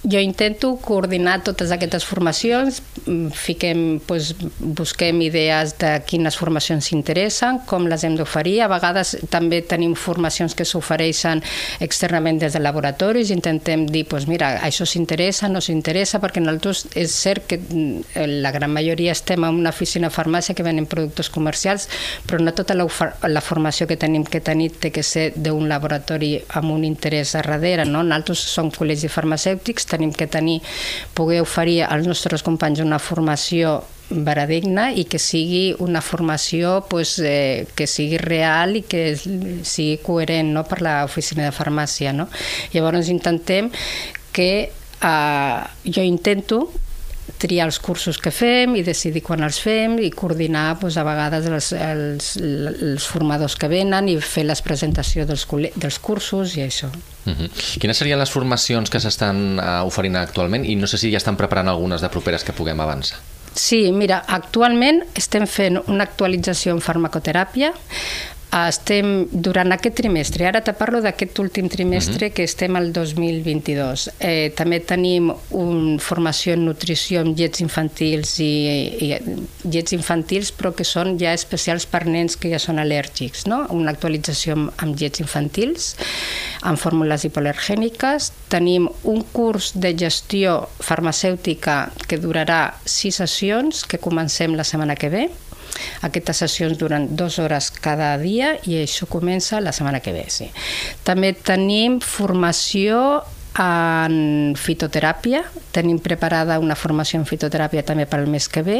jo 0.04 0.20
intento 0.20 0.78
coordinar 0.78 1.44
totes 1.44 1.72
aquestes 1.72 2.06
formacions, 2.08 2.82
mm, 3.06 3.32
fiquem, 3.36 4.00
doncs, 4.08 4.34
busquem 4.60 5.22
idees 5.22 5.76
de 5.78 5.92
quines 6.08 6.38
formacions 6.40 6.86
s'interessen, 6.86 7.60
com 7.66 7.88
les 7.88 8.04
hem 8.04 8.16
d'oferir. 8.16 8.62
A 8.62 8.70
vegades 8.72 9.18
també 9.30 9.62
tenim 9.62 9.96
formacions 9.96 10.56
que 10.56 10.64
s'ofereixen 10.66 11.44
externament 11.80 12.40
des 12.40 12.54
de 12.54 12.60
laboratoris, 12.60 13.30
intentem 13.30 13.86
dir, 13.88 14.06
doncs 14.08 14.28
mira, 14.28 14.62
això 14.64 14.86
s'interessa, 14.86 15.50
no 15.50 15.60
s'interessa, 15.60 16.20
perquè 16.20 16.40
nosaltres 16.40 16.88
és 16.96 17.12
cert 17.12 17.48
que 17.48 17.58
mm, 17.58 18.40
la 18.42 18.52
gran 18.52 18.72
majoria 18.72 19.12
estem 19.12 19.44
en 19.44 19.60
una 19.60 19.70
oficina 19.70 20.08
de 20.08 20.16
farmàcia 20.16 20.56
que 20.56 20.64
venen 20.64 20.86
productes 20.86 21.30
comercials, 21.30 21.90
però 22.26 22.40
no 22.40 22.54
tota 22.54 22.74
la, 22.74 22.88
la 23.28 23.42
formació 23.42 23.88
que 23.88 23.98
tenim 23.98 24.24
que 24.24 24.40
tenir 24.40 24.72
té 24.80 24.92
que 24.92 25.04
ser 25.04 25.34
d'un 25.36 25.68
laboratori 25.68 26.38
amb 26.56 26.72
un 26.72 26.86
interès 26.86 27.36
a 27.36 27.44
darrere, 27.44 27.86
no? 27.86 28.04
Nosaltres 28.04 28.40
som 28.40 28.72
col·legis 28.72 29.12
farmacèutics, 29.12 29.89
tenim 29.90 30.14
que 30.14 30.28
tenir, 30.28 30.60
poder 31.18 31.42
oferir 31.42 31.84
als 31.88 32.08
nostres 32.08 32.46
companys 32.46 32.84
una 32.86 33.00
formació 33.02 33.80
veradigna 34.10 34.90
i 34.98 35.06
que 35.06 35.20
sigui 35.22 35.76
una 35.86 36.02
formació 36.02 36.80
pues, 36.90 37.18
eh, 37.22 37.68
que 37.76 37.86
sigui 37.88 38.18
real 38.18 38.80
i 38.80 38.84
que 38.90 39.14
sigui 39.16 40.00
coherent 40.06 40.54
no, 40.56 40.66
per 40.66 40.82
l'oficina 40.86 41.46
de 41.46 41.56
farmàcia. 41.56 42.14
No? 42.14 42.30
Llavors 42.74 43.10
intentem 43.14 43.70
que 44.34 44.52
eh, 44.70 45.60
jo 45.86 46.06
intento 46.06 46.68
triar 47.38 47.68
els 47.70 47.80
cursos 47.80 48.18
que 48.18 48.32
fem 48.32 48.76
i 48.80 48.84
decidir 48.84 49.22
quan 49.26 49.44
els 49.46 49.60
fem 49.62 49.98
i 50.02 50.10
coordinar 50.12 50.80
doncs, 50.80 50.98
a 50.98 51.06
vegades 51.08 51.48
els, 51.50 51.72
els, 51.74 52.30
els 52.40 53.08
formadors 53.08 53.56
que 53.60 53.70
venen 53.72 54.10
i 54.10 54.18
fer 54.22 54.46
les 54.48 54.62
presentacions 54.66 55.28
dels, 55.30 55.46
dels 55.76 56.00
cursos 56.00 56.56
i 56.58 56.66
això. 56.66 56.90
Uh 57.26 57.34
-huh. 57.34 57.50
Quines 57.80 57.98
serien 57.98 58.20
les 58.20 58.32
formacions 58.32 58.90
que 58.90 59.00
s'estan 59.00 59.60
uh, 59.60 59.86
oferint 59.86 60.16
actualment 60.16 60.66
i 60.66 60.76
no 60.76 60.88
sé 60.88 60.98
si 60.98 61.12
ja 61.12 61.18
estan 61.18 61.36
preparant 61.36 61.68
algunes 61.68 62.02
de 62.02 62.10
properes 62.10 62.44
que 62.44 62.54
puguem 62.54 62.80
avançar? 62.80 63.20
Sí, 63.54 63.92
mira, 63.92 64.24
actualment 64.28 65.04
estem 65.16 65.48
fent 65.48 65.82
una 65.88 66.04
actualització 66.04 66.74
en 66.74 66.82
farmacoteràpia 66.82 67.74
estem 68.50 69.28
durant 69.30 69.70
aquest 69.76 70.00
trimestre, 70.00 70.48
ara 70.50 70.62
te 70.66 70.74
parlo 70.74 71.04
d'aquest 71.06 71.38
últim 71.40 71.68
trimestre 71.70 72.26
uh. 72.26 72.30
-huh. 72.30 72.34
que 72.34 72.44
estem 72.44 72.76
al 72.76 72.92
2022. 72.92 74.10
Eh, 74.20 74.52
també 74.56 74.80
tenim 74.80 75.32
una 75.52 76.00
formació 76.00 76.54
en 76.54 76.66
nutrició 76.66 77.22
amb 77.22 77.38
llets 77.38 77.62
infantils 77.62 78.40
i, 78.40 78.50
i 79.06 79.18
llets 79.64 79.94
infantils 79.94 80.52
però 80.52 80.74
que 80.74 80.84
són 80.84 81.20
ja 81.20 81.34
especials 81.34 81.86
per 81.86 82.06
nens 82.08 82.36
que 82.36 82.50
ja 82.50 82.60
són 82.60 82.80
al·lèrgics, 82.80 83.46
no? 83.46 83.68
una 83.70 83.92
actualització 83.92 84.54
amb, 84.54 84.72
amb 84.78 84.98
llets 84.98 85.20
infantils, 85.20 85.96
amb 86.62 86.78
fórmules 86.78 87.24
hipoalergèniques. 87.26 88.32
Tenim 88.50 88.90
un 89.04 89.24
curs 89.32 89.74
de 89.76 89.94
gestió 89.94 90.70
farmacèutica 90.80 91.92
que 92.08 92.18
durarà 92.18 92.74
sis 92.86 93.16
sessions, 93.16 93.86
que 93.86 94.00
comencem 94.00 94.56
la 94.56 94.64
setmana 94.64 94.96
que 94.96 95.10
ve, 95.10 95.30
aquestes 96.06 96.44
sessions 96.44 96.78
duren 96.80 97.08
dues 97.16 97.40
hores 97.40 97.72
cada 97.72 98.14
dia 98.22 98.56
i 98.66 98.80
això 98.84 99.08
comença 99.10 99.62
la 99.64 99.74
setmana 99.76 100.02
que 100.04 100.14
ve. 100.16 100.26
Sí. 100.30 100.50
També 101.08 101.34
tenim 101.34 102.00
formació 102.04 103.22
en 103.60 104.56
fitoteràpia, 104.56 105.44
tenim 105.76 106.00
preparada 106.00 106.60
una 106.64 106.78
formació 106.80 107.20
en 107.20 107.28
fitoteràpia 107.28 107.84
també 107.86 108.06
per 108.10 108.22
al 108.22 108.30
mes 108.32 108.48
que 108.50 108.64
ve. 108.64 108.80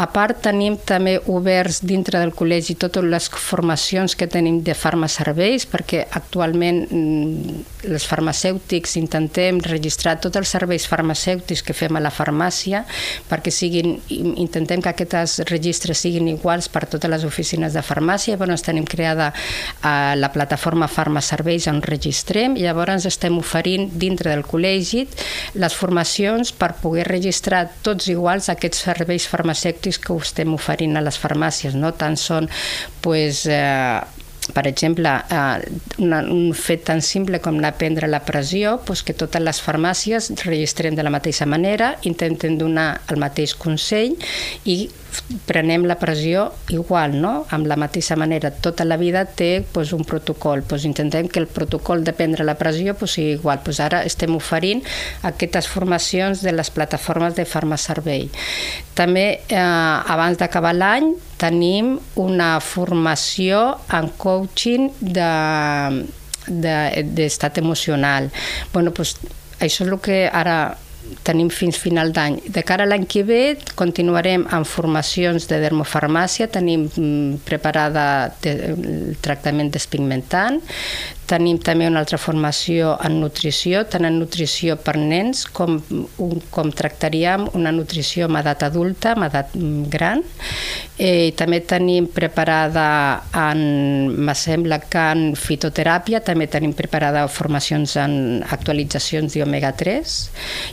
A 0.00 0.06
part, 0.10 0.40
tenim 0.46 0.78
també 0.80 1.18
oberts 1.30 1.82
dintre 1.84 2.22
del 2.22 2.32
col·legi 2.34 2.78
totes 2.80 3.04
les 3.04 3.28
formacions 3.28 4.16
que 4.16 4.28
tenim 4.30 4.62
de 4.64 4.74
farmacerveis, 4.74 5.68
perquè 5.70 6.06
actualment 6.10 6.82
mm, 6.88 7.60
els 7.90 8.06
farmacèutics 8.08 8.96
intentem 9.00 9.60
registrar 9.64 10.16
tots 10.22 10.40
els 10.40 10.50
serveis 10.56 10.86
farmacèutics 10.88 11.62
que 11.64 11.76
fem 11.76 11.96
a 11.96 12.02
la 12.02 12.12
farmàcia 12.14 12.84
perquè 13.28 13.52
siguin, 13.52 13.96
intentem 14.08 14.82
que 14.82 14.92
aquests 14.92 15.44
registres 15.50 16.00
siguin 16.04 16.28
iguals 16.32 16.70
per 16.72 16.86
totes 16.90 17.10
les 17.10 17.24
oficines 17.28 17.76
de 17.76 17.82
farmàcia. 17.84 18.34
Llavors 18.34 18.64
tenim 18.64 18.86
creada 18.88 19.30
eh, 19.34 20.14
la 20.16 20.30
plataforma 20.32 20.88
Farmacerveis 20.88 21.68
on 21.70 21.82
registrem 21.84 22.56
i 22.58 22.64
llavors 22.64 23.06
estem 23.08 23.36
oferint 23.38 23.90
dintre 24.14 24.32
del 24.32 24.46
col·legi 24.46 25.04
les 25.58 25.74
formacions 25.76 26.54
per 26.56 26.72
poder 26.80 27.08
registrar 27.10 27.66
tots 27.84 28.08
iguals 28.12 28.50
aquests 28.52 28.86
serveis 28.86 29.26
farmacèutics 29.30 30.00
que 30.00 30.18
estem 30.22 30.54
oferint 30.54 30.96
a 30.96 31.04
les 31.04 31.18
farmàcies. 31.20 31.74
No 31.74 31.92
tant 31.98 32.16
són 32.20 32.48
pues, 33.02 33.44
eh, 33.50 34.00
per 34.54 34.66
exemple, 34.68 35.08
eh, 35.08 35.68
un 35.98 36.52
fet 36.54 36.84
tan 36.84 37.00
simple 37.02 37.40
com 37.40 37.58
anar 37.58 37.72
a 37.72 37.78
prendre 37.78 38.08
la 38.08 38.20
pressió, 38.24 38.78
doncs 38.86 39.02
que 39.02 39.16
totes 39.16 39.42
les 39.42 39.60
farmàcies 39.60 40.30
registrem 40.44 40.94
de 40.94 41.02
la 41.02 41.12
mateixa 41.14 41.46
manera, 41.46 41.94
intenten 42.02 42.58
donar 42.58 43.00
el 43.08 43.18
mateix 43.22 43.54
consell 43.54 44.16
i 44.64 44.90
prenem 45.46 45.84
la 45.88 45.96
pressió 46.00 46.48
igual, 46.68 47.16
no? 47.20 47.46
amb 47.54 47.68
la 47.70 47.76
mateixa 47.80 48.16
manera. 48.16 48.50
Tota 48.50 48.84
la 48.84 48.96
vida 49.00 49.24
té 49.24 49.64
pues, 49.72 49.92
un 49.92 50.04
protocol. 50.04 50.62
Pues, 50.62 50.84
intentem 50.84 51.28
que 51.28 51.40
el 51.40 51.46
protocol 51.46 52.04
de 52.04 52.12
prendre 52.12 52.44
la 52.44 52.56
pressió 52.58 52.94
pues, 52.94 53.16
sigui 53.16 53.34
igual. 53.38 53.60
Pues, 53.64 53.80
ara 53.80 54.02
estem 54.04 54.34
oferint 54.36 54.82
aquestes 55.22 55.68
formacions 55.68 56.42
de 56.44 56.52
les 56.52 56.70
plataformes 56.70 57.36
de 57.36 57.46
farmacervei. 57.48 58.28
També, 58.94 59.26
eh, 59.48 59.58
abans 59.58 60.38
d'acabar 60.38 60.74
l'any, 60.74 61.14
tenim 61.40 61.96
una 62.20 62.58
formació 62.60 63.74
en 63.92 64.12
coaching 64.18 64.90
de 65.00 65.32
d'estat 66.44 67.54
de, 67.54 67.60
emocional. 67.60 68.30
Bueno, 68.72 68.92
pues, 68.92 69.16
això 69.60 69.84
és 69.84 69.88
el 69.88 70.00
que 70.04 70.26
ara 70.28 70.76
tenim 71.24 71.50
fins 71.52 71.78
final 71.80 72.12
d'any. 72.14 72.38
De 72.52 72.62
cara 72.66 72.84
a 72.84 72.90
l'any 72.90 73.06
que 73.10 73.24
ve 73.26 73.40
continuarem 73.78 74.46
amb 74.54 74.68
formacions 74.68 75.48
de 75.50 75.60
dermofarmàcia, 75.62 76.48
tenim 76.52 76.86
mm, 76.88 77.44
preparada 77.48 78.06
el 78.50 79.16
tractament 79.24 79.72
despigmentant, 79.74 80.60
Tenim 81.24 81.56
també 81.64 81.86
una 81.88 82.02
altra 82.02 82.18
formació 82.20 82.94
en 83.04 83.18
nutrició, 83.22 83.84
tant 83.88 84.04
en 84.04 84.18
nutrició 84.20 84.76
per 84.76 84.96
nens 85.00 85.44
com, 85.56 85.78
un, 86.20 86.42
com 86.52 86.72
tractaríem 86.74 87.46
una 87.56 87.72
nutrició 87.72 88.28
amb 88.28 88.42
edat 88.42 88.66
adulta, 88.66 89.14
amb 89.14 89.28
edat 89.30 89.56
mm, 89.56 89.88
gran. 89.92 90.20
Eh, 90.98 91.32
també 91.38 91.62
tenim 91.64 92.10
preparada, 92.12 92.86
en, 93.46 93.64
me 94.14 94.36
sembla 94.36 94.82
que 94.84 95.08
en 95.14 95.26
fitoteràpia, 95.38 96.20
també 96.24 96.46
tenim 96.52 96.76
preparada 96.76 97.26
formacions 97.32 97.96
en 98.00 98.44
actualitzacions 98.44 99.34
d'omega 99.34 99.72
3 99.80 100.16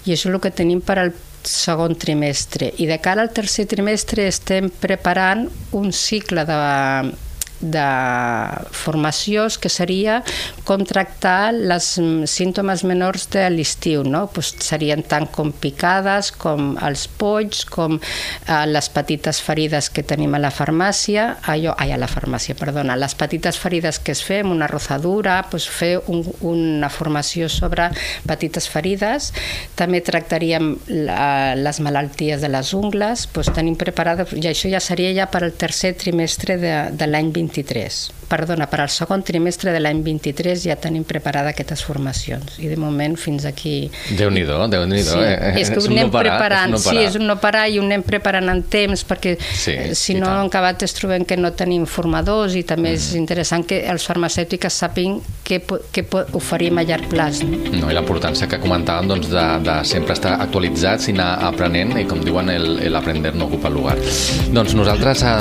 i 0.06 0.14
això 0.14 0.30
és 0.30 0.36
el 0.36 0.42
que 0.44 0.52
tenim 0.54 0.84
per 0.84 1.00
al 1.00 1.14
segon 1.48 1.96
trimestre. 1.96 2.72
I 2.78 2.86
de 2.86 3.00
cara 3.02 3.24
al 3.24 3.34
tercer 3.34 3.66
trimestre 3.70 4.28
estem 4.30 4.70
preparant 4.70 5.48
un 5.78 5.92
cicle 5.92 6.46
de 6.46 6.58
de 7.62 7.88
formació 8.76 9.48
que 9.62 9.70
seria 9.70 10.22
com 10.68 10.84
tractar 10.86 11.54
les 11.54 11.88
símptomes 12.30 12.84
menors 12.88 13.28
de 13.34 13.46
l'estiu, 13.54 14.04
no? 14.04 14.26
pues 14.34 14.52
serien 14.62 15.04
tant 15.04 15.28
com 15.32 15.52
picades, 15.52 16.32
com 16.32 16.76
els 16.82 17.08
polls, 17.08 17.64
com 17.70 17.98
eh, 17.98 18.66
les 18.68 18.90
petites 18.94 19.42
ferides 19.42 19.90
que 19.94 20.04
tenim 20.08 20.36
a 20.36 20.42
la 20.42 20.52
farmàcia, 20.54 21.28
allò, 21.52 21.76
ai, 21.78 21.94
a 21.94 22.00
la 22.02 22.10
farmàcia, 22.12 22.56
perdona, 22.60 22.98
les 23.00 23.16
petites 23.18 23.58
ferides 23.62 24.00
que 24.00 24.16
es 24.16 24.24
fem, 24.26 24.52
una 24.52 24.70
rozadura, 24.70 25.42
pues 25.52 25.68
fer 25.70 25.98
un, 26.12 26.24
una 26.48 26.90
formació 26.90 27.50
sobre 27.50 27.90
petites 28.28 28.68
ferides, 28.72 29.32
també 29.80 30.02
tractaríem 30.06 30.74
la, 31.08 31.56
les 31.58 31.82
malalties 31.84 32.42
de 32.42 32.52
les 32.52 32.74
ungles, 32.78 33.28
pues 33.34 33.52
tenim 33.54 33.78
preparada, 33.80 34.26
i 34.38 34.48
això 34.50 34.72
ja 34.72 34.82
seria 34.84 35.12
ja 35.16 35.28
per 35.32 35.44
al 35.46 35.56
tercer 35.58 35.94
trimestre 36.00 36.58
de, 36.62 36.76
de 36.98 37.10
l'any 37.10 37.32
20 37.36 37.51
23. 37.52 38.21
Perdona, 38.32 38.68
per 38.72 38.80
al 38.86 38.90
segon 38.94 39.22
trimestre 39.28 39.74
de 39.76 39.82
l'any 39.84 40.00
23 40.06 40.64
ja 40.70 40.78
tenim 40.80 41.04
preparada 41.08 41.52
aquestes 41.52 41.84
formacions 41.84 42.56
i 42.64 42.70
de 42.72 42.78
moment 42.80 43.18
fins 43.20 43.46
aquí... 43.50 43.76
Déu-n'hi-do, 44.18 44.58
déu 44.72 44.86
nhi 44.90 45.02
sí. 45.04 45.18
eh? 45.20 45.54
És 45.62 45.70
que 45.74 45.82
ho 45.82 45.86
anem 45.90 46.08
no 46.08 46.14
parar, 46.16 46.38
preparant, 46.40 46.76
és 46.78 46.86
no 46.88 46.96
sí, 46.96 46.98
és 47.10 47.18
un 47.20 47.28
no 47.28 47.36
parar 47.44 47.66
i 47.70 47.78
ho 47.82 47.84
anem 47.86 48.04
preparant 48.08 48.50
en 48.54 48.64
temps 48.72 49.04
perquè 49.10 49.36
Sí, 49.42 49.74
eh, 49.76 49.92
si 49.98 50.16
no 50.16 50.26
tant. 50.30 50.46
en 50.46 50.52
acabat 50.52 50.84
es 50.88 50.96
trobem 50.98 51.26
que 51.28 51.36
no 51.38 51.52
tenim 51.58 51.86
formadors 51.90 52.56
i 52.56 52.64
també 52.68 52.94
és 52.96 53.10
Mm. 53.12 53.18
interessant 53.22 53.66
que 53.68 53.82
els 53.92 54.06
farmacèutics 54.08 54.78
sàpiguen 54.84 55.20
què, 55.48 55.60
què 55.92 56.04
oferim 56.38 56.78
a 56.80 56.84
llarg 56.88 57.08
plaç. 57.12 57.42
No? 57.44 57.58
No, 57.82 57.90
i 57.92 57.96
la 57.98 58.02
importància 58.06 58.48
que 58.48 58.60
comentàvem 58.62 59.08
doncs, 59.10 59.28
de, 59.32 59.46
de 59.66 59.76
sempre 59.90 60.14
estar 60.16 60.38
actualitzats 60.44 61.10
i 61.10 61.16
anar 61.16 61.30
aprenent, 61.50 61.96
i 62.00 62.06
com 62.08 62.22
diuen, 62.24 62.50
el, 62.54 62.80
el 62.88 62.96
aprender 62.96 63.34
no 63.36 63.48
ocupa 63.50 63.70
lugar. 63.74 63.98
Doncs 64.54 64.76
nosaltres 64.78 65.24
eh, 65.26 65.32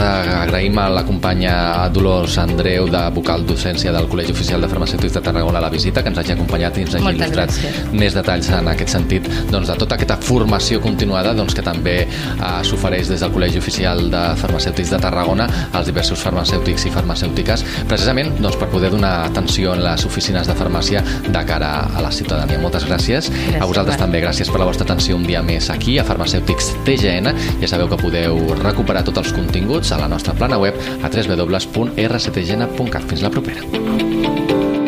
agraïm 0.41 0.79
a 0.83 0.89
la 0.91 1.05
companya 1.07 1.55
Dolors 1.95 2.39
Andreu, 2.43 2.80
de 2.89 3.03
vocal 3.15 3.45
docència 3.47 3.93
del 3.93 4.09
Col·legi 4.09 4.33
Oficial 4.33 4.63
de 4.63 4.69
Farmacèutics 4.71 5.19
de 5.19 5.23
Tarragona, 5.27 5.61
la 5.61 5.71
visita, 5.71 6.03
que 6.03 6.09
ens 6.09 6.21
hagi 6.23 6.33
acompanyat 6.33 6.79
i 6.79 6.87
ens 6.87 6.95
hagi 6.95 7.05
Moltes 7.05 7.29
il·lustrat 7.29 7.53
gràcies. 7.53 7.93
més 7.93 8.17
detalls 8.17 8.51
en 8.57 8.71
aquest 8.73 8.95
sentit 8.97 9.29
doncs, 9.51 9.69
de 9.69 9.77
tota 9.83 9.99
aquesta 9.99 10.17
formació 10.17 10.81
continuada 10.81 11.35
doncs, 11.35 11.55
que 11.55 11.63
també 11.67 11.97
eh, 12.07 12.63
s'ofereix 12.65 13.11
des 13.13 13.21
del 13.21 13.35
Col·legi 13.35 13.59
Oficial 13.59 14.07
de 14.11 14.23
Farmacèutics 14.41 14.95
de 14.95 15.03
Tarragona 15.03 15.49
als 15.73 15.91
diversos 15.91 16.23
farmacèutics 16.25 16.87
i 16.87 16.95
farmacèutiques, 16.95 17.67
precisament 17.91 18.33
doncs, 18.41 18.57
per 18.57 18.71
poder 18.73 18.91
donar 18.95 19.27
atenció 19.27 19.75
en 19.75 19.85
les 19.85 20.07
oficines 20.07 20.47
de 20.47 20.55
farmàcia 20.55 21.05
de 21.27 21.45
cara 21.47 21.75
a 21.91 22.03
la 22.05 22.15
ciutadania. 22.15 22.59
Moltes 22.63 22.87
gràcies. 22.87 23.01
Gràcies, 23.01 23.57
a 23.61 23.67
vosaltres 23.67 23.97
Marc. 23.97 24.05
també, 24.05 24.21
gràcies 24.23 24.51
per 24.51 24.61
la 24.61 24.67
vostra 24.69 24.85
atenció 24.85 25.17
un 25.17 25.25
dia 25.27 25.43
més 25.43 25.71
aquí 25.71 25.99
a 25.99 26.05
Farmacèutics 26.05 26.71
TGN. 26.85 27.33
Ja 27.63 27.69
sabeu 27.69 27.89
que 27.89 27.99
podeu 28.01 28.39
recuperar 28.61 29.03
tots 29.05 29.19
els 29.19 29.33
continguts 29.33 29.93
a 29.93 29.99
la 29.99 30.09
nostra 30.09 30.35
plana 30.35 30.59
web 30.59 30.75
a 31.03 31.09
www.rctgn.cat. 32.67 33.09
Fins 33.09 33.23
la 33.23 33.31
propera. 33.31 34.80